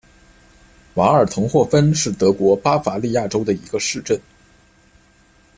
[0.95, 4.19] 瓦尔滕霍芬是德国巴伐利亚州的一个市镇。